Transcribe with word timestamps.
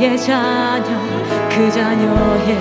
자녀 0.00 0.98
그 1.50 1.70
자녀의 1.70 2.56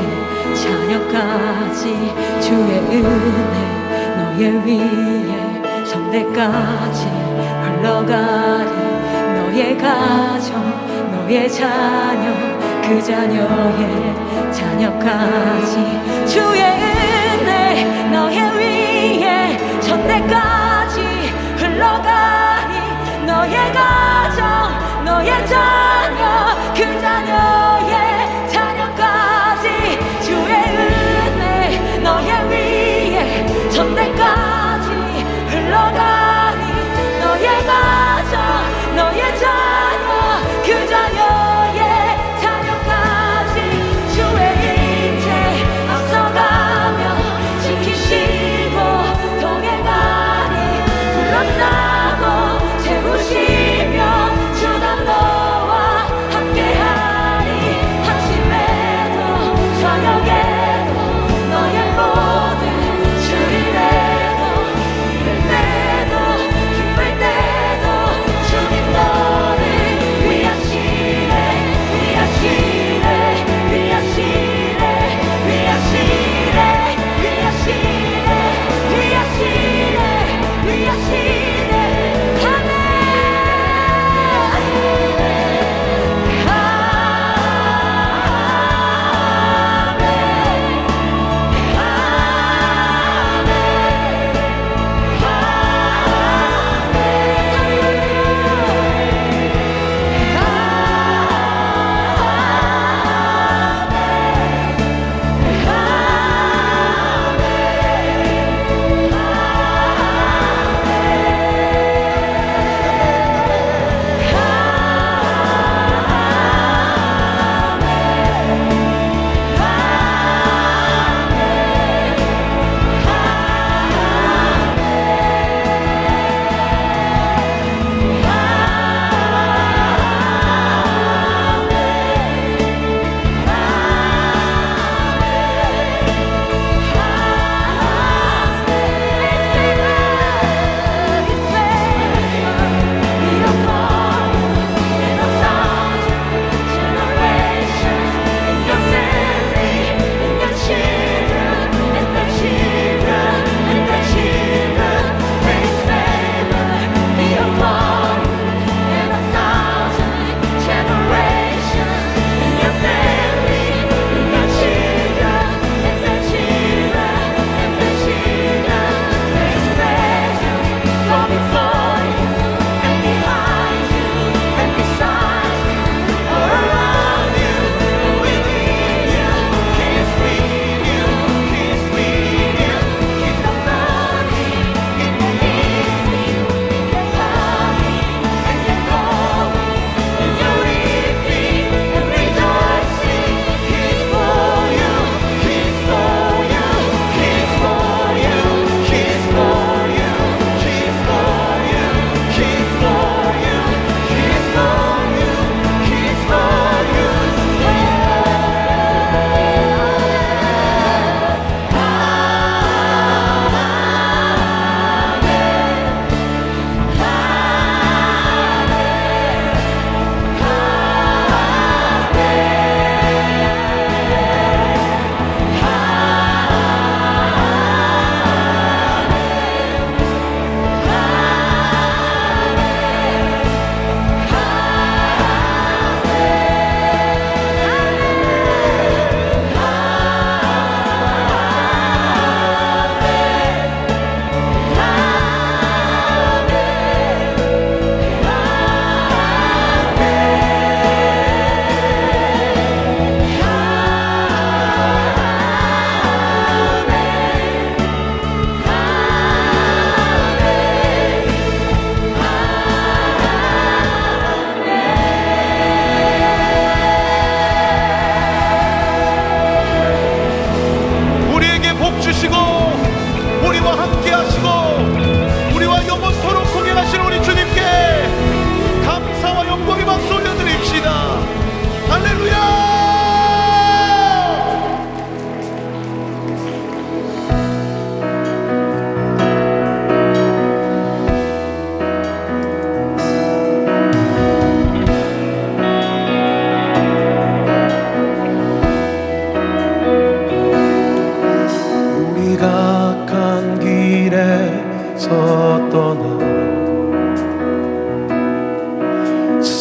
자녀까지 0.54 2.14
주의 2.42 2.80
은혜 2.80 3.56
너의 4.18 4.66
위에 4.66 5.86
성대까지 5.86 7.08
흘러가리. 7.64 8.72
너의 9.36 9.78
가정 9.78 10.62
너의 11.12 11.50
자녀 11.50 12.34
그 12.82 13.02
자녀의 13.02 14.52
자녀까지 14.52 16.26
주의 16.28 16.89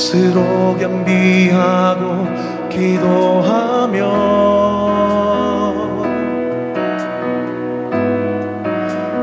스스로 0.08 0.74
겸비하고 0.78 2.24
기도하며 2.70 3.98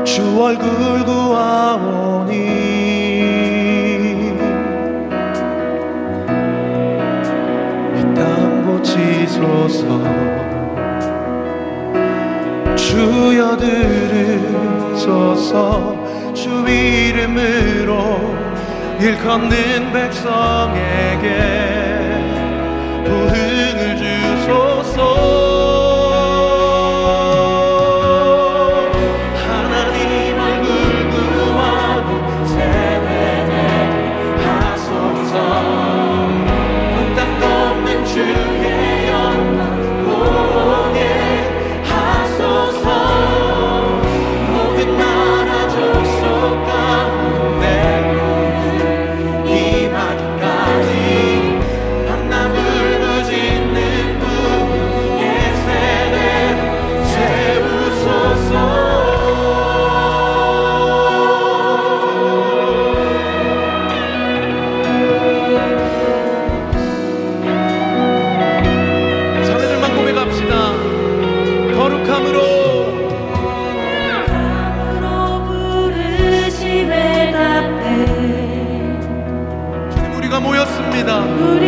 주 0.04 0.40
얼굴 0.40 1.04
구하오니 1.04 2.34
이땅 7.98 8.64
고치소서. 8.64 9.84
주여 12.76 13.56
들으소서 14.86 15.02
주 16.32 16.64
이름으로 16.68 18.35
일컫는 18.98 19.92
백성에게 19.92 21.28
부흥을 23.04 23.96
주소서. 23.96 25.45
up. 81.08 81.65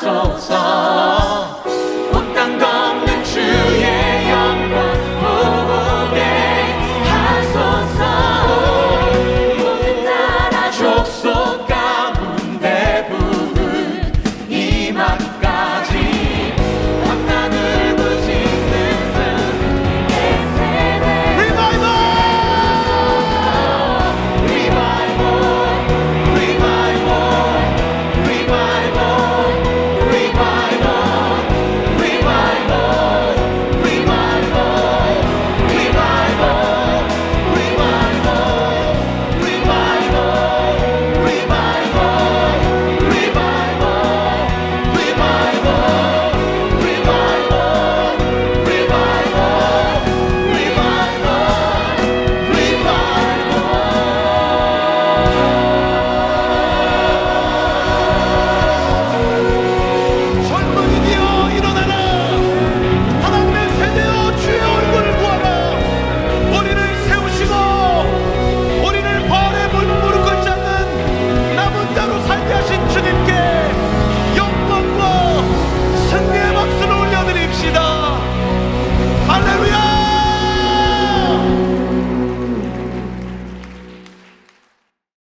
soul. 0.00 0.61